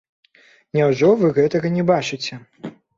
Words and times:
Няўжо 0.79 1.13
вы 1.21 1.31
гэтага 1.37 1.67
не 1.79 1.87
бачыце? 1.95 2.45